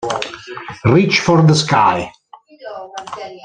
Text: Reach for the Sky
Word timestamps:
Reach 0.85 1.19
for 1.19 1.43
the 1.43 1.53
Sky 1.53 2.11